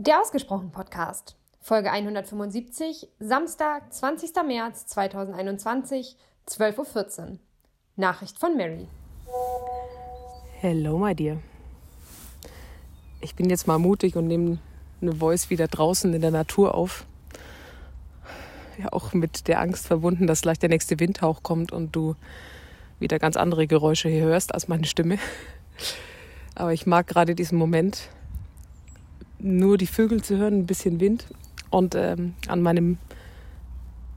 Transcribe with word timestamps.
Der 0.00 0.20
Ausgesprochen 0.20 0.70
Podcast, 0.70 1.34
Folge 1.60 1.90
175, 1.90 3.08
Samstag, 3.18 3.92
20. 3.92 4.30
März 4.46 4.86
2021, 4.86 6.16
12.14 6.46 7.18
Uhr. 7.18 7.38
Nachricht 7.96 8.38
von 8.38 8.56
Mary. 8.56 8.86
Hello, 10.60 10.98
my 10.98 11.16
dear. 11.16 11.38
Ich 13.20 13.34
bin 13.34 13.50
jetzt 13.50 13.66
mal 13.66 13.80
mutig 13.80 14.14
und 14.14 14.28
nehme 14.28 14.58
eine 15.02 15.14
Voice 15.14 15.50
wieder 15.50 15.66
draußen 15.66 16.14
in 16.14 16.20
der 16.20 16.30
Natur 16.30 16.76
auf. 16.76 17.04
Ja, 18.78 18.92
auch 18.92 19.14
mit 19.14 19.48
der 19.48 19.60
Angst 19.60 19.88
verbunden, 19.88 20.28
dass 20.28 20.42
gleich 20.42 20.60
der 20.60 20.68
nächste 20.68 21.00
Windhauch 21.00 21.42
kommt 21.42 21.72
und 21.72 21.96
du 21.96 22.14
wieder 23.00 23.18
ganz 23.18 23.36
andere 23.36 23.66
Geräusche 23.66 24.08
hier 24.08 24.22
hörst 24.22 24.54
als 24.54 24.68
meine 24.68 24.86
Stimme. 24.86 25.18
Aber 26.54 26.72
ich 26.72 26.86
mag 26.86 27.08
gerade 27.08 27.34
diesen 27.34 27.58
Moment, 27.58 28.10
nur 29.38 29.78
die 29.78 29.86
Vögel 29.86 30.22
zu 30.22 30.36
hören, 30.36 30.60
ein 30.60 30.66
bisschen 30.66 31.00
Wind 31.00 31.26
und 31.70 31.94
ähm, 31.94 32.34
an 32.48 32.62
meinem 32.62 32.98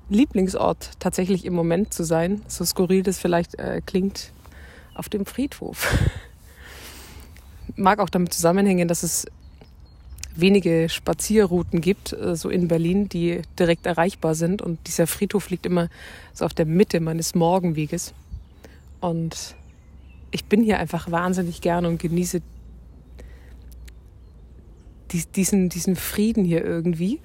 Lieblingsort 0.09 0.91
tatsächlich 0.99 1.45
im 1.45 1.53
Moment 1.53 1.93
zu 1.93 2.03
sein, 2.03 2.41
so 2.47 2.65
skurril 2.65 3.03
das 3.03 3.17
vielleicht 3.17 3.57
äh, 3.59 3.81
klingt, 3.85 4.31
auf 4.93 5.07
dem 5.07 5.25
Friedhof. 5.25 5.97
Mag 7.75 7.99
auch 7.99 8.09
damit 8.09 8.33
zusammenhängen, 8.33 8.87
dass 8.87 9.03
es 9.03 9.25
wenige 10.35 10.89
Spazierrouten 10.89 11.81
gibt, 11.81 12.13
äh, 12.13 12.35
so 12.35 12.49
in 12.49 12.67
Berlin, 12.67 13.09
die 13.09 13.41
direkt 13.57 13.85
erreichbar 13.85 14.35
sind. 14.35 14.61
Und 14.61 14.85
dieser 14.87 15.07
Friedhof 15.07 15.49
liegt 15.49 15.65
immer 15.65 15.89
so 16.33 16.45
auf 16.45 16.53
der 16.53 16.65
Mitte 16.65 16.99
meines 16.99 17.35
Morgenweges. 17.35 18.13
Und 18.99 19.55
ich 20.31 20.45
bin 20.45 20.63
hier 20.63 20.79
einfach 20.79 21.11
wahnsinnig 21.11 21.61
gerne 21.61 21.87
und 21.87 22.01
genieße 22.01 22.41
diesen, 25.35 25.69
diesen 25.69 25.95
Frieden 25.95 26.43
hier 26.43 26.63
irgendwie. 26.63 27.19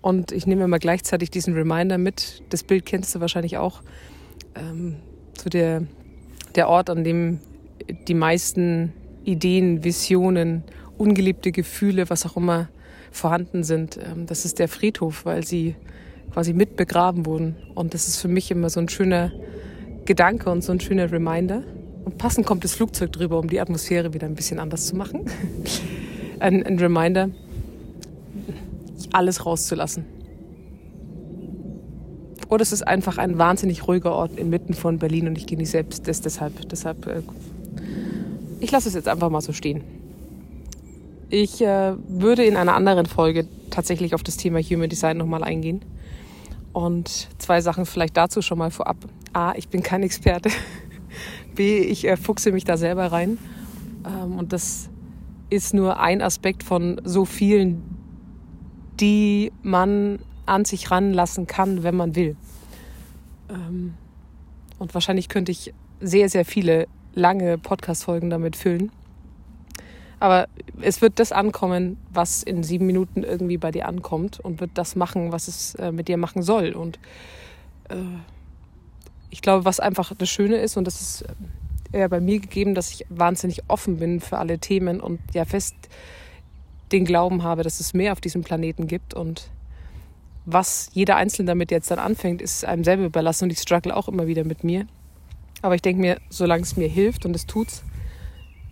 Und 0.00 0.32
ich 0.32 0.46
nehme 0.46 0.64
immer 0.64 0.78
gleichzeitig 0.78 1.30
diesen 1.30 1.54
Reminder 1.54 1.98
mit. 1.98 2.42
Das 2.50 2.64
Bild 2.64 2.86
kennst 2.86 3.14
du 3.14 3.20
wahrscheinlich 3.20 3.56
auch. 3.56 3.82
Ähm, 4.54 4.96
so 5.40 5.48
der, 5.48 5.84
der 6.54 6.68
Ort, 6.68 6.90
an 6.90 7.04
dem 7.04 7.40
die 8.08 8.14
meisten 8.14 8.92
Ideen, 9.24 9.84
Visionen, 9.84 10.64
ungeliebte 10.98 11.52
Gefühle, 11.52 12.10
was 12.10 12.26
auch 12.26 12.36
immer 12.36 12.68
vorhanden 13.10 13.64
sind. 13.64 13.98
Ähm, 13.98 14.26
das 14.26 14.44
ist 14.44 14.58
der 14.58 14.68
Friedhof, 14.68 15.24
weil 15.24 15.44
sie 15.44 15.76
quasi 16.32 16.52
mit 16.52 16.76
begraben 16.76 17.26
wurden. 17.26 17.56
Und 17.74 17.94
das 17.94 18.08
ist 18.08 18.18
für 18.18 18.28
mich 18.28 18.50
immer 18.50 18.70
so 18.70 18.80
ein 18.80 18.88
schöner 18.88 19.32
Gedanke 20.04 20.50
und 20.50 20.62
so 20.62 20.72
ein 20.72 20.80
schöner 20.80 21.12
Reminder. 21.12 21.62
Und 22.04 22.18
passend 22.18 22.46
kommt 22.46 22.64
das 22.64 22.74
Flugzeug 22.74 23.12
drüber, 23.12 23.38
um 23.38 23.48
die 23.48 23.60
Atmosphäre 23.60 24.12
wieder 24.14 24.26
ein 24.26 24.34
bisschen 24.34 24.58
anders 24.58 24.86
zu 24.86 24.96
machen. 24.96 25.26
ein, 26.42 26.64
ein 26.64 26.78
Reminder, 26.78 27.30
alles 29.12 29.46
rauszulassen. 29.46 30.04
Oder 32.48 32.62
es 32.62 32.72
ist 32.72 32.86
einfach 32.86 33.16
ein 33.16 33.38
wahnsinnig 33.38 33.88
ruhiger 33.88 34.12
Ort 34.12 34.38
inmitten 34.38 34.74
von 34.74 34.98
Berlin 34.98 35.28
und 35.28 35.38
ich 35.38 35.46
genieße 35.46 35.72
selbst 35.72 36.06
das 36.06 36.20
deshalb. 36.20 36.68
Deshalb, 36.68 37.06
äh, 37.06 37.22
ich 38.60 38.70
lasse 38.70 38.88
es 38.88 38.94
jetzt 38.94 39.08
einfach 39.08 39.30
mal 39.30 39.40
so 39.40 39.52
stehen. 39.52 39.82
Ich 41.30 41.62
äh, 41.62 41.94
würde 42.08 42.44
in 42.44 42.56
einer 42.56 42.74
anderen 42.74 43.06
Folge 43.06 43.46
tatsächlich 43.70 44.14
auf 44.14 44.22
das 44.22 44.36
Thema 44.36 44.60
Human 44.60 44.90
Design 44.90 45.16
nochmal 45.16 45.42
eingehen. 45.42 45.80
Und 46.74 47.28
zwei 47.38 47.62
Sachen 47.62 47.86
vielleicht 47.86 48.16
dazu 48.18 48.42
schon 48.42 48.58
mal 48.58 48.70
vorab. 48.70 48.96
A, 49.32 49.54
ich 49.54 49.68
bin 49.68 49.82
kein 49.82 50.02
Experte. 50.02 50.50
B, 51.54 51.78
ich 51.78 52.06
äh, 52.06 52.18
fuchse 52.18 52.52
mich 52.52 52.64
da 52.64 52.76
selber 52.76 53.12
rein. 53.12 53.38
Ähm, 54.06 54.38
und 54.38 54.52
das 54.52 54.90
ist 55.52 55.74
nur 55.74 56.00
ein 56.00 56.22
Aspekt 56.22 56.62
von 56.62 57.00
so 57.04 57.26
vielen, 57.26 57.82
die 58.98 59.52
man 59.62 60.18
an 60.46 60.64
sich 60.64 60.90
ranlassen 60.90 61.46
kann, 61.46 61.82
wenn 61.82 61.94
man 61.94 62.16
will. 62.16 62.36
Ähm, 63.50 63.94
und 64.78 64.94
wahrscheinlich 64.94 65.28
könnte 65.28 65.52
ich 65.52 65.74
sehr, 66.00 66.30
sehr 66.30 66.46
viele 66.46 66.88
lange 67.14 67.58
Podcast-Folgen 67.58 68.30
damit 68.30 68.56
füllen. 68.56 68.90
Aber 70.20 70.48
es 70.80 71.02
wird 71.02 71.18
das 71.18 71.32
ankommen, 71.32 71.98
was 72.10 72.42
in 72.42 72.62
sieben 72.62 72.86
Minuten 72.86 73.22
irgendwie 73.22 73.58
bei 73.58 73.70
dir 73.70 73.86
ankommt 73.88 74.40
und 74.40 74.60
wird 74.60 74.70
das 74.74 74.96
machen, 74.96 75.32
was 75.32 75.48
es 75.48 75.74
äh, 75.74 75.92
mit 75.92 76.08
dir 76.08 76.16
machen 76.16 76.42
soll. 76.42 76.72
Und 76.72 76.98
äh, 77.90 77.96
ich 79.28 79.42
glaube, 79.42 79.66
was 79.66 79.80
einfach 79.80 80.14
das 80.16 80.30
Schöne 80.30 80.56
ist, 80.56 80.76
und 80.76 80.86
das 80.86 81.00
ist 81.00 81.24
ja 81.92 82.08
bei 82.08 82.20
mir 82.20 82.40
gegeben, 82.40 82.74
dass 82.74 82.90
ich 82.90 83.06
wahnsinnig 83.08 83.62
offen 83.68 83.98
bin 83.98 84.20
für 84.20 84.38
alle 84.38 84.58
Themen 84.58 85.00
und 85.00 85.20
ja 85.34 85.44
fest 85.44 85.74
den 86.90 87.04
Glauben 87.04 87.42
habe, 87.42 87.62
dass 87.62 87.80
es 87.80 87.94
mehr 87.94 88.12
auf 88.12 88.20
diesem 88.20 88.42
Planeten 88.42 88.86
gibt 88.86 89.14
und 89.14 89.48
was 90.44 90.90
jeder 90.92 91.16
Einzelne 91.16 91.46
damit 91.46 91.70
jetzt 91.70 91.90
dann 91.90 91.98
anfängt, 91.98 92.42
ist 92.42 92.64
einem 92.64 92.84
selber 92.84 93.04
überlassen 93.04 93.44
und 93.44 93.50
ich 93.50 93.60
struggle 93.60 93.96
auch 93.96 94.08
immer 94.08 94.26
wieder 94.26 94.44
mit 94.44 94.64
mir. 94.64 94.86
Aber 95.62 95.76
ich 95.76 95.82
denke 95.82 96.00
mir, 96.00 96.18
solange 96.30 96.64
es 96.64 96.76
mir 96.76 96.88
hilft 96.88 97.24
und 97.24 97.36
es 97.36 97.46
tut's, 97.46 97.84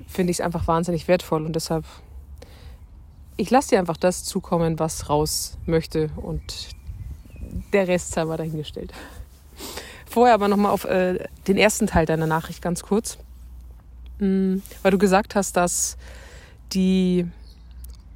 finde 0.09 0.32
ich 0.32 0.38
es 0.38 0.44
einfach 0.44 0.66
wahnsinnig 0.66 1.06
wertvoll 1.06 1.47
und 1.47 1.54
deshalb 1.54 1.84
ich 3.41 3.50
lasse 3.50 3.70
dir 3.70 3.78
einfach 3.78 3.97
das 3.97 4.22
zukommen, 4.25 4.78
was 4.78 5.09
raus 5.09 5.56
möchte 5.64 6.10
und 6.16 6.42
der 7.72 7.88
Rest 7.88 8.12
sei 8.12 8.26
mal 8.26 8.36
dahingestellt. 8.36 8.92
Vorher 10.10 10.34
aber 10.34 10.48
nochmal 10.48 10.72
auf 10.72 10.84
äh, 10.87 11.25
den 11.47 11.56
ersten 11.56 11.87
Teil 11.87 12.04
deiner 12.04 12.26
Nachricht 12.26 12.60
ganz 12.60 12.82
kurz. 12.82 13.16
Mhm, 14.19 14.60
weil 14.82 14.91
du 14.91 14.98
gesagt 14.98 15.37
hast, 15.37 15.56
dass 15.56 15.97
die, 16.72 17.26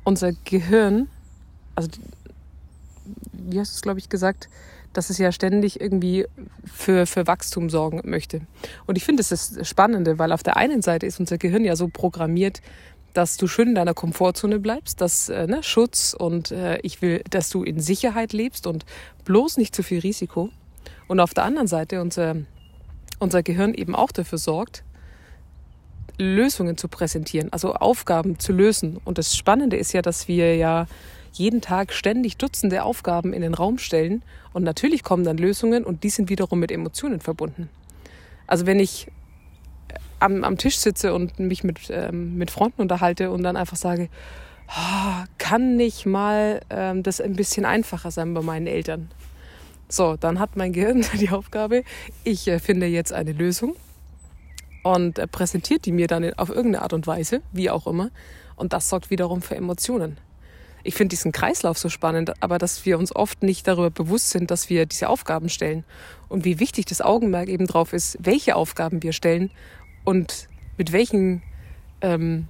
unser 0.03 0.32
Gehirn, 0.44 1.09
also 1.77 1.88
wie 3.32 3.60
hast 3.60 3.72
du 3.72 3.77
es, 3.77 3.82
glaube 3.82 4.00
ich, 4.00 4.09
gesagt, 4.09 4.49
dass 4.93 5.09
es 5.09 5.19
ja 5.19 5.31
ständig 5.31 5.81
irgendwie 5.81 6.27
für, 6.65 7.06
für 7.06 7.28
Wachstum 7.28 7.71
sorgen 7.71 8.00
möchte. 8.05 8.41
Und 8.87 8.97
ich 8.97 9.05
finde, 9.05 9.22
das 9.22 9.28
das 9.28 9.69
Spannende, 9.69 10.19
weil 10.19 10.32
auf 10.32 10.43
der 10.43 10.56
einen 10.56 10.82
Seite 10.82 11.06
ist 11.06 11.21
unser 11.21 11.38
Gehirn 11.38 11.65
ja 11.65 11.76
so 11.76 11.87
programmiert, 11.87 12.61
dass 13.12 13.37
du 13.37 13.47
schön 13.47 13.69
in 13.69 13.75
deiner 13.76 13.94
Komfortzone 13.94 14.59
bleibst, 14.59 15.00
dass 15.00 15.28
äh, 15.28 15.47
ne, 15.47 15.62
Schutz 15.62 16.12
und 16.12 16.50
äh, 16.50 16.81
ich 16.81 17.03
will, 17.03 17.22
dass 17.31 17.50
du 17.50 17.62
in 17.62 17.78
Sicherheit 17.78 18.32
lebst 18.32 18.66
und 18.66 18.84
bloß 19.25 19.59
nicht 19.59 19.76
zu 19.76 19.84
viel 19.84 20.00
Risiko. 20.00 20.50
Und 21.09 21.21
auf 21.21 21.34
der 21.34 21.45
anderen 21.45 21.67
Seite 21.67 22.00
unser, 22.00 22.37
unser 23.19 23.43
Gehirn 23.43 23.75
eben 23.75 23.95
auch 23.95 24.12
dafür 24.12 24.39
sorgt, 24.39 24.84
Lösungen 26.17 26.77
zu 26.77 26.89
präsentieren, 26.89 27.53
also 27.53 27.75
Aufgaben 27.75 28.39
zu 28.39 28.53
lösen. 28.53 28.99
Und 29.05 29.19
das 29.19 29.37
Spannende 29.37 29.77
ist 29.77 29.93
ja, 29.93 30.03
dass 30.03 30.28
wir 30.28 30.56
ja 30.56 30.87
jeden 31.33 31.61
Tag 31.61 31.93
ständig 31.93 32.37
Dutzende 32.37 32.84
Aufgaben 32.84 33.33
in 33.33 33.43
den 33.43 33.55
Raum 33.55 33.78
stellen 33.78 34.23
und 34.53 34.62
natürlich 34.62 35.03
kommen 35.03 35.25
dann 35.25 35.37
Lösungen 35.37 35.84
und 35.84 36.05
die 36.05 36.11
sind 36.11 36.31
wiederum 36.31 36.61
mit 36.61 36.71
Emotionen 36.71 37.21
verbunden. 37.21 37.69
Also 38.47 38.67
wenn 38.67 38.78
ich 38.78 39.09
am, 40.21 40.44
am 40.44 40.56
Tisch 40.56 40.78
sitze 40.78 41.12
und 41.12 41.39
mich 41.41 41.65
mit, 41.65 41.91
ähm, 41.91 42.37
mit 42.37 42.53
Freunden 42.53 42.81
unterhalte 42.83 43.31
und 43.31 43.43
dann 43.43 43.56
einfach 43.56 43.77
sage, 43.77 44.09
oh, 44.69 45.25
kann 45.39 45.77
nicht 45.77 46.06
mal 46.06 46.61
ähm, 46.71 47.03
das 47.03 47.21
ein 47.21 47.34
bisschen 47.34 47.65
einfacher 47.65 48.12
sein 48.12 48.33
bei 48.33 48.41
meinen 48.41 48.69
Eltern? 48.69 49.11
So, 49.89 50.17
dann 50.17 50.39
hat 50.39 50.56
mein 50.56 50.72
Gehirn 50.72 51.05
die 51.21 51.31
Aufgabe, 51.31 51.84
ich 52.25 52.49
äh, 52.49 52.59
finde 52.59 52.87
jetzt 52.87 53.12
eine 53.12 53.33
Lösung 53.33 53.77
und 54.83 55.19
äh, 55.19 55.27
präsentiert 55.27 55.87
die 55.87 55.93
mir 55.93 56.06
dann 56.06 56.33
auf 56.34 56.49
irgendeine 56.49 56.83
Art 56.83 56.93
und 56.93 57.06
Weise, 57.06 57.43
wie 57.53 57.71
auch 57.71 57.87
immer. 57.87 58.11
Und 58.56 58.73
das 58.73 58.89
sorgt 58.89 59.11
wiederum 59.11 59.43
für 59.43 59.56
Emotionen. 59.56 60.19
Ich 60.87 60.94
finde 60.94 61.11
diesen 61.11 61.33
Kreislauf 61.33 61.78
so 61.78 61.89
spannend, 61.89 62.43
aber 62.43 62.59
dass 62.59 62.84
wir 62.84 62.99
uns 62.99 63.17
oft 63.17 63.43
nicht 63.43 63.67
darüber 63.67 63.91
bewusst 63.91 64.31
sind, 64.31 64.50
dass 64.50 64.69
wir 64.69 64.84
diese 64.84 65.09
Aufgaben 65.09 65.49
stellen 65.49 65.83
und 66.28 66.44
wie 66.44 66.61
wichtig 66.61 66.84
das 66.84 67.00
Augenmerk 67.00 67.49
eben 67.49 67.67
drauf 67.67 67.94
ist, 67.94 68.19
welche 68.21 68.55
Aufgaben 68.55 69.03
wir 69.03 69.15
stellen 69.15 69.50
und 70.05 70.49
mit 70.77 70.93
welchen 70.93 71.43
ähm, 72.03 72.49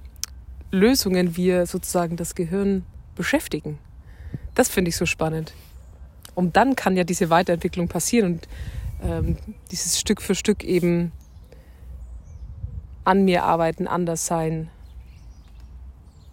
Lösungen 0.69 1.37
wir 1.37 1.65
sozusagen 1.65 2.17
das 2.17 2.35
Gehirn 2.35 2.85
beschäftigen. 3.15 3.79
Das 4.53 4.67
finde 4.67 4.89
ich 4.89 4.97
so 4.97 5.05
spannend. 5.05 5.53
Und 6.35 6.57
dann 6.57 6.75
kann 6.75 6.97
ja 6.97 7.03
diese 7.03 7.29
Weiterentwicklung 7.29 7.87
passieren 7.87 8.33
und 8.33 8.47
ähm, 9.01 9.37
dieses 9.71 9.99
Stück 9.99 10.21
für 10.21 10.35
Stück 10.35 10.63
eben 10.63 11.11
an 13.05 13.23
mir 13.23 13.43
arbeiten, 13.43 13.87
anders 13.87 14.25
sein, 14.25 14.69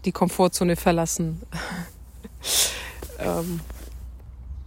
die 0.05 0.13
Komfortzone 0.13 0.77
verlassen 0.77 1.43
ähm, 3.19 3.61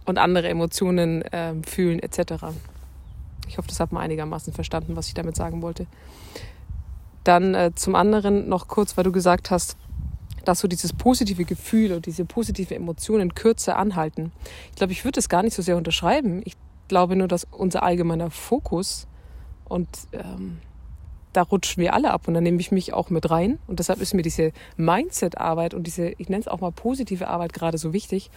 und 0.06 0.18
andere 0.18 0.48
Emotionen 0.48 1.22
äh, 1.22 1.54
fühlen 1.66 1.98
etc. 1.98 2.44
Ich 3.48 3.58
hoffe, 3.58 3.68
das 3.68 3.80
hat 3.80 3.92
man 3.92 4.02
einigermaßen 4.02 4.52
verstanden, 4.52 4.96
was 4.96 5.08
ich 5.08 5.14
damit 5.14 5.36
sagen 5.36 5.62
wollte. 5.62 5.86
Dann 7.24 7.54
äh, 7.54 7.72
zum 7.74 7.94
anderen 7.94 8.48
noch 8.48 8.68
kurz, 8.68 8.96
weil 8.96 9.04
du 9.04 9.12
gesagt 9.12 9.50
hast, 9.50 9.76
dass 10.46 10.60
so 10.60 10.68
dieses 10.68 10.92
positive 10.92 11.44
Gefühl 11.44 11.92
und 11.92 12.06
diese 12.06 12.24
positive 12.24 12.74
Emotionen 12.74 13.34
kürzer 13.34 13.76
anhalten. 13.76 14.32
Ich 14.70 14.76
glaube, 14.76 14.92
ich 14.92 15.04
würde 15.04 15.20
es 15.20 15.28
gar 15.28 15.42
nicht 15.42 15.54
so 15.54 15.62
sehr 15.62 15.76
unterschreiben. 15.76 16.40
Ich 16.44 16.54
glaube 16.88 17.16
nur, 17.16 17.28
dass 17.28 17.46
unser 17.50 17.82
allgemeiner 17.82 18.30
Fokus 18.30 19.06
und 19.68 19.88
ähm, 20.12 20.58
da 21.32 21.42
rutschen 21.42 21.82
wir 21.82 21.92
alle 21.92 22.12
ab 22.12 22.28
und 22.28 22.34
da 22.34 22.40
nehme 22.40 22.60
ich 22.60 22.72
mich 22.72 22.94
auch 22.94 23.10
mit 23.10 23.30
rein. 23.30 23.58
Und 23.66 23.78
deshalb 23.78 24.00
ist 24.00 24.14
mir 24.14 24.22
diese 24.22 24.52
Mindset-Arbeit 24.76 25.74
und 25.74 25.86
diese, 25.86 26.08
ich 26.08 26.28
nenne 26.28 26.40
es 26.40 26.48
auch 26.48 26.60
mal 26.60 26.72
positive 26.72 27.28
Arbeit 27.28 27.52
gerade 27.52 27.76
so 27.76 27.92
wichtig, 27.92 28.30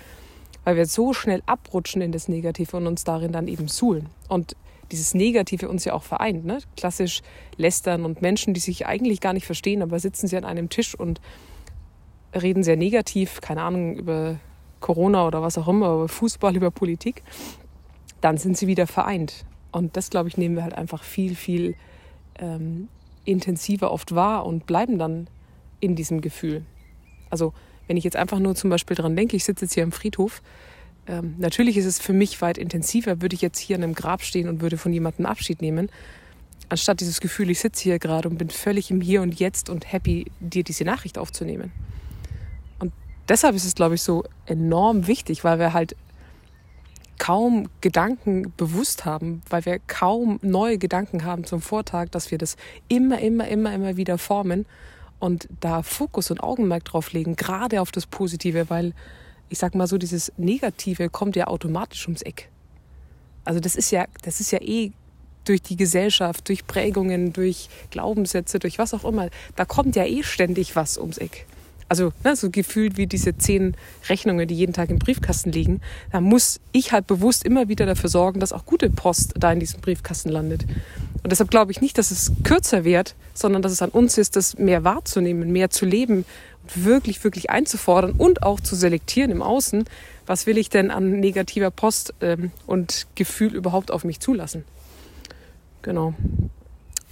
weil 0.65 0.75
wir 0.75 0.85
so 0.85 1.13
schnell 1.13 1.41
abrutschen 1.45 2.01
in 2.01 2.11
das 2.11 2.27
Negative 2.27 2.75
und 2.75 2.87
uns 2.87 3.03
darin 3.05 3.31
dann 3.31 3.47
eben 3.47 3.67
suhlen. 3.67 4.07
Und 4.27 4.55
dieses 4.91 5.13
Negative 5.13 5.69
uns 5.69 5.85
ja 5.85 5.93
auch 5.93 6.03
vereint. 6.03 6.45
Ne? 6.45 6.59
Klassisch 6.75 7.21
lästern 7.57 8.05
und 8.05 8.21
Menschen, 8.21 8.53
die 8.53 8.59
sich 8.59 8.85
eigentlich 8.85 9.21
gar 9.21 9.33
nicht 9.33 9.45
verstehen, 9.45 9.81
aber 9.81 9.99
sitzen 9.99 10.27
sie 10.27 10.35
an 10.35 10.45
einem 10.45 10.69
Tisch 10.69 10.95
und 10.95 11.21
reden 12.33 12.63
sehr 12.63 12.77
negativ, 12.77 13.41
keine 13.41 13.63
Ahnung, 13.63 13.97
über 13.97 14.37
Corona 14.79 15.27
oder 15.27 15.41
was 15.41 15.57
auch 15.57 15.67
immer, 15.67 15.93
über 15.93 16.07
Fußball, 16.07 16.55
über 16.57 16.71
Politik, 16.71 17.23
dann 18.21 18.37
sind 18.37 18.57
sie 18.57 18.67
wieder 18.67 18.87
vereint. 18.87 19.45
Und 19.71 19.97
das, 19.97 20.09
glaube 20.09 20.29
ich, 20.29 20.37
nehmen 20.37 20.55
wir 20.55 20.63
halt 20.63 20.73
einfach 20.73 21.03
viel, 21.03 21.35
viel 21.35 21.75
ähm, 22.39 22.87
intensiver 23.25 23.91
oft 23.91 24.15
wahr 24.15 24.45
und 24.45 24.65
bleiben 24.65 24.97
dann 24.97 25.27
in 25.79 25.95
diesem 25.95 26.21
Gefühl. 26.21 26.65
Also 27.29 27.53
wenn 27.87 27.97
ich 27.97 28.03
jetzt 28.03 28.15
einfach 28.15 28.39
nur 28.39 28.55
zum 28.55 28.69
Beispiel 28.69 28.95
dran 28.95 29.15
denke, 29.15 29.35
ich 29.35 29.43
sitze 29.43 29.65
jetzt 29.65 29.73
hier 29.73 29.83
am 29.83 29.91
Friedhof, 29.91 30.41
ähm, 31.07 31.35
natürlich 31.37 31.77
ist 31.77 31.85
es 31.85 31.99
für 31.99 32.13
mich 32.13 32.41
weit 32.41 32.57
intensiver, 32.57 33.21
würde 33.21 33.35
ich 33.35 33.41
jetzt 33.41 33.59
hier 33.59 33.75
an 33.75 33.83
einem 33.83 33.95
Grab 33.95 34.21
stehen 34.21 34.47
und 34.47 34.61
würde 34.61 34.77
von 34.77 34.93
jemandem 34.93 35.25
Abschied 35.25 35.61
nehmen, 35.61 35.89
anstatt 36.69 36.99
dieses 37.01 37.19
Gefühl, 37.19 37.49
ich 37.49 37.59
sitze 37.59 37.83
hier 37.83 37.99
gerade 37.99 38.29
und 38.29 38.37
bin 38.37 38.49
völlig 38.49 38.91
im 38.91 39.01
Hier 39.01 39.21
und 39.21 39.39
Jetzt 39.39 39.69
und 39.69 39.91
happy, 39.91 40.25
dir 40.39 40.63
diese 40.63 40.83
Nachricht 40.83 41.17
aufzunehmen. 41.17 41.71
Deshalb 43.29 43.55
ist 43.55 43.65
es, 43.65 43.75
glaube 43.75 43.95
ich, 43.95 44.01
so 44.01 44.23
enorm 44.47 45.05
wichtig, 45.05 45.43
weil 45.43 45.59
wir 45.59 45.71
halt 45.73 45.95
kaum 47.19 47.69
Gedanken 47.81 48.51
bewusst 48.57 49.05
haben, 49.05 49.43
weil 49.49 49.65
wir 49.65 49.77
kaum 49.79 50.39
neue 50.41 50.79
Gedanken 50.79 51.25
haben 51.25 51.43
zum 51.43 51.61
Vortag, 51.61 52.09
dass 52.09 52.31
wir 52.31 52.39
das 52.39 52.55
immer, 52.87 53.19
immer, 53.19 53.47
immer, 53.47 53.71
immer 53.73 53.97
wieder 53.97 54.17
formen 54.17 54.65
und 55.19 55.47
da 55.59 55.83
Fokus 55.83 56.31
und 56.31 56.41
Augenmerk 56.41 56.85
drauf 56.85 57.13
legen, 57.13 57.35
gerade 57.35 57.81
auf 57.81 57.91
das 57.91 58.07
Positive, 58.07 58.69
weil 58.71 58.93
ich 59.49 59.59
sag 59.59 59.75
mal 59.75 59.85
so, 59.85 59.97
dieses 59.97 60.31
Negative 60.37 61.09
kommt 61.09 61.35
ja 61.35 61.47
automatisch 61.47 62.07
ums 62.07 62.21
Eck. 62.23 62.49
Also 63.45 63.59
das 63.59 63.75
ist 63.75 63.91
ja, 63.91 64.05
das 64.23 64.39
ist 64.39 64.51
ja 64.51 64.59
eh 64.61 64.91
durch 65.43 65.61
die 65.61 65.75
Gesellschaft, 65.75 66.47
durch 66.47 66.65
Prägungen, 66.65 67.33
durch 67.33 67.69
Glaubenssätze, 67.91 68.59
durch 68.59 68.79
was 68.79 68.93
auch 68.93 69.03
immer, 69.03 69.29
da 69.55 69.65
kommt 69.65 69.95
ja 69.95 70.05
eh 70.05 70.23
ständig 70.23 70.75
was 70.75 70.97
ums 70.97 71.17
Eck 71.17 71.45
also 71.89 72.13
ne, 72.23 72.35
so 72.35 72.49
gefühlt 72.49 72.97
wie 72.97 73.07
diese 73.07 73.37
zehn 73.37 73.75
Rechnungen, 74.07 74.47
die 74.47 74.55
jeden 74.55 74.73
Tag 74.73 74.89
im 74.89 74.99
Briefkasten 74.99 75.51
liegen, 75.51 75.81
da 76.11 76.21
muss 76.21 76.59
ich 76.71 76.91
halt 76.91 77.07
bewusst 77.07 77.43
immer 77.43 77.67
wieder 77.67 77.85
dafür 77.85 78.09
sorgen, 78.09 78.39
dass 78.39 78.53
auch 78.53 78.65
gute 78.65 78.89
Post 78.89 79.33
da 79.37 79.51
in 79.51 79.59
diesem 79.59 79.81
Briefkasten 79.81 80.29
landet. 80.29 80.65
Und 81.23 81.31
deshalb 81.31 81.49
glaube 81.49 81.71
ich 81.71 81.81
nicht, 81.81 81.97
dass 81.97 82.11
es 82.11 82.31
kürzer 82.43 82.85
wird, 82.85 83.15
sondern 83.33 83.61
dass 83.61 83.71
es 83.71 83.81
an 83.81 83.89
uns 83.89 84.17
ist, 84.17 84.35
das 84.35 84.57
mehr 84.57 84.83
wahrzunehmen, 84.83 85.51
mehr 85.51 85.69
zu 85.69 85.85
leben 85.85 86.25
und 86.63 86.85
wirklich, 86.85 87.23
wirklich 87.23 87.49
einzufordern 87.49 88.13
und 88.13 88.43
auch 88.43 88.59
zu 88.59 88.75
selektieren 88.75 89.31
im 89.31 89.41
Außen, 89.41 89.85
was 90.25 90.45
will 90.45 90.57
ich 90.57 90.69
denn 90.69 90.91
an 90.91 91.19
negativer 91.19 91.71
Post 91.71 92.13
ähm, 92.21 92.51
und 92.67 93.07
Gefühl 93.15 93.55
überhaupt 93.55 93.91
auf 93.91 94.03
mich 94.03 94.19
zulassen. 94.19 94.63
Genau. 95.81 96.13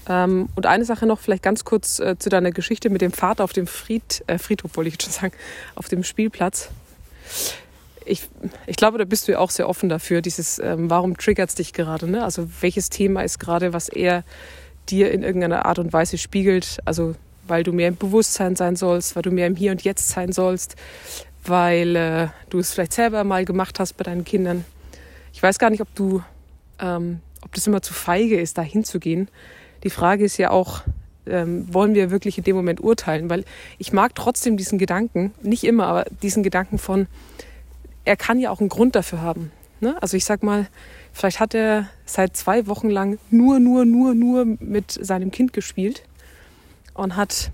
Ähm, 0.07 0.50
und 0.56 0.65
eine 0.65 0.86
Sache 0.86 1.06
noch, 1.06 1.19
vielleicht 1.19 1.44
ganz 1.44 1.65
kurz 1.65 2.00
äh, 2.00 2.18
zu 2.18 2.30
deiner 2.30 2.51
Geschichte 2.51 2.89
mit 2.89 3.01
dem 3.01 3.12
Vater 3.12 3.44
auf 3.44 3.54
dem 3.54 3.68
Fried, 3.68 4.24
äh, 4.27 4.38
Friedhof, 4.38 4.75
wollte 4.77 4.88
ich 4.89 4.94
jetzt 4.94 5.04
schon 5.04 5.13
sagen, 5.13 5.33
auf 5.75 5.88
dem 5.89 6.04
Spielplatz. 6.04 6.69
Ich, 8.06 8.24
ich 8.68 8.77
glaube, 8.77 8.98
da 8.98 9.04
bist 9.04 9.27
du 9.27 9.33
ja 9.33 9.39
auch 9.39 9.50
sehr 9.50 9.68
offen 9.68 9.89
dafür, 9.89 10.21
dieses, 10.21 10.59
ähm, 10.59 10.89
warum 10.89 11.18
triggert 11.18 11.50
es 11.50 11.56
dich 11.56 11.74
gerade? 11.74 12.09
Ne? 12.09 12.24
Also 12.24 12.48
welches 12.62 12.89
Thema 12.89 13.21
ist 13.21 13.38
gerade, 13.39 13.74
was 13.74 13.89
er 13.89 14.24
dir 14.89 15.12
in 15.12 15.24
irgendeiner 15.24 15.65
Art 15.65 15.80
und 15.80 15.92
Weise 15.92 16.18
spiegelt? 16.18 16.77
Also 16.86 17.15
weil 17.48 17.63
du 17.63 17.71
mehr 17.71 17.88
im 17.88 17.98
Bewusstsein 17.98 18.56
sein 18.56 18.75
sollst, 18.75 19.15
weil 19.15 19.24
du 19.24 19.31
mehr 19.31 19.48
im 19.48 19.56
Hier 19.56 19.71
und 19.71 19.81
Jetzt 19.83 20.09
sein 20.09 20.31
sollst, 20.31 20.75
weil 21.44 21.95
äh, 21.95 22.27
du 22.50 22.59
es 22.59 22.74
vielleicht 22.74 22.94
selber 22.94 23.24
mal 23.24 23.45
gemacht 23.45 23.80
hast 23.80 23.94
bei 23.94 24.04
deinen 24.04 24.25
Kindern. 24.25 24.65
Ich 25.33 25.42
weiß 25.42 25.59
gar 25.59 25.69
nicht, 25.69 25.81
ob 25.81 25.94
du, 25.95 26.21
ähm, 26.80 27.21
ob 27.41 27.53
das 27.53 27.67
immer 27.67 27.81
zu 27.81 27.93
feige 27.93 28.39
ist, 28.39 28.57
da 28.57 28.61
hinzugehen 28.61 29.29
die 29.83 29.89
Frage 29.89 30.25
ist 30.25 30.37
ja 30.37 30.51
auch, 30.51 30.81
ähm, 31.25 31.71
wollen 31.73 31.93
wir 31.93 32.11
wirklich 32.11 32.37
in 32.37 32.43
dem 32.43 32.55
Moment 32.55 32.81
urteilen? 32.81 33.29
Weil 33.29 33.43
ich 33.77 33.93
mag 33.93 34.15
trotzdem 34.15 34.57
diesen 34.57 34.77
Gedanken, 34.77 35.33
nicht 35.41 35.63
immer, 35.63 35.87
aber 35.87 36.05
diesen 36.21 36.43
Gedanken 36.43 36.77
von, 36.77 37.07
er 38.05 38.15
kann 38.15 38.39
ja 38.39 38.51
auch 38.51 38.59
einen 38.59 38.69
Grund 38.69 38.95
dafür 38.95 39.21
haben. 39.21 39.51
Ne? 39.79 40.01
Also 40.01 40.17
ich 40.17 40.25
sag 40.25 40.43
mal, 40.43 40.67
vielleicht 41.13 41.39
hat 41.39 41.53
er 41.53 41.89
seit 42.05 42.35
zwei 42.35 42.67
Wochen 42.67 42.89
lang 42.89 43.19
nur, 43.29 43.59
nur, 43.59 43.85
nur, 43.85 44.13
nur 44.15 44.45
mit 44.59 44.91
seinem 44.91 45.31
Kind 45.31 45.53
gespielt 45.53 46.03
und 46.93 47.15
hat 47.15 47.51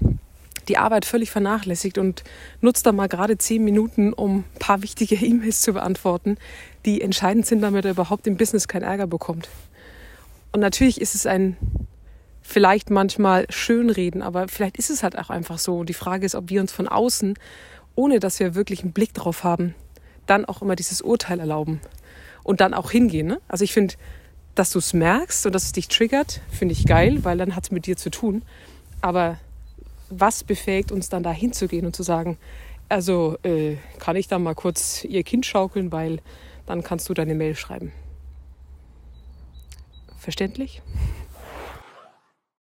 die 0.69 0.77
Arbeit 0.77 1.03
völlig 1.03 1.29
vernachlässigt 1.29 1.97
und 1.97 2.23
nutzt 2.61 2.85
da 2.85 2.93
mal 2.93 3.09
gerade 3.09 3.37
zehn 3.37 3.65
Minuten, 3.65 4.13
um 4.13 4.37
ein 4.37 4.59
paar 4.59 4.81
wichtige 4.81 5.15
E-Mails 5.25 5.61
zu 5.61 5.73
beantworten, 5.73 6.37
die 6.85 7.01
entscheidend 7.01 7.45
sind, 7.45 7.61
damit 7.61 7.83
er 7.83 7.91
überhaupt 7.91 8.27
im 8.27 8.37
Business 8.37 8.69
keinen 8.69 8.83
Ärger 8.83 9.07
bekommt. 9.07 9.49
Und 10.53 10.59
natürlich 10.59 11.01
ist 11.01 11.15
es 11.15 11.25
ein 11.25 11.57
vielleicht 12.43 12.89
manchmal 12.89 13.45
schönreden, 13.49 14.21
aber 14.21 14.47
vielleicht 14.47 14.77
ist 14.77 14.89
es 14.89 15.01
halt 15.01 15.17
auch 15.17 15.29
einfach 15.29 15.57
so. 15.57 15.83
Die 15.83 15.93
Frage 15.93 16.25
ist, 16.25 16.35
ob 16.35 16.49
wir 16.49 16.61
uns 16.61 16.71
von 16.71 16.87
außen, 16.87 17.35
ohne 17.95 18.19
dass 18.19 18.39
wir 18.39 18.53
wirklich 18.53 18.83
einen 18.83 18.93
Blick 18.93 19.13
drauf 19.13 19.43
haben, 19.43 19.73
dann 20.27 20.45
auch 20.45 20.61
immer 20.61 20.75
dieses 20.75 21.01
Urteil 21.01 21.39
erlauben 21.39 21.81
und 22.43 22.61
dann 22.61 22.73
auch 22.73 22.91
hingehen. 22.91 23.27
Ne? 23.27 23.41
Also 23.47 23.63
ich 23.63 23.73
finde, 23.73 23.95
dass 24.55 24.69
du 24.69 24.79
es 24.79 24.93
merkst 24.93 25.45
und 25.45 25.55
dass 25.55 25.63
es 25.63 25.71
dich 25.71 25.87
triggert, 25.87 26.41
finde 26.51 26.73
ich 26.73 26.85
geil, 26.85 27.23
weil 27.23 27.37
dann 27.37 27.55
hat 27.55 27.63
es 27.63 27.71
mit 27.71 27.87
dir 27.87 27.97
zu 27.97 28.11
tun. 28.11 28.43
Aber 29.01 29.37
was 30.09 30.43
befähigt 30.43 30.91
uns 30.91 31.09
dann 31.09 31.23
da 31.23 31.31
hinzugehen 31.31 31.85
und 31.85 31.95
zu 31.95 32.03
sagen, 32.03 32.37
also 32.89 33.37
äh, 33.43 33.77
kann 33.99 34.15
ich 34.15 34.27
da 34.27 34.37
mal 34.37 34.53
kurz 34.53 35.03
ihr 35.03 35.23
Kind 35.23 35.45
schaukeln, 35.45 35.91
weil 35.91 36.19
dann 36.67 36.83
kannst 36.83 37.09
du 37.09 37.13
deine 37.13 37.33
Mail 37.33 37.55
schreiben. 37.55 37.91
Verständlich? 40.23 40.81